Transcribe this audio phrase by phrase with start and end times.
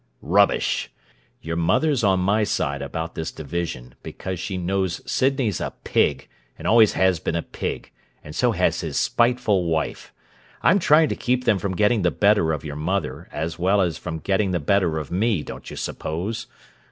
[0.23, 0.89] "Rubbish!
[1.43, 6.27] Your mother's on my side about this division because she knows Sydney's a pig
[6.57, 7.91] and always has been a pig,
[8.23, 10.11] and so has his spiteful wife.
[10.63, 13.99] I'm trying to keep them from getting the better of your mother as well as
[13.99, 16.47] from getting the better of me, don't you suppose?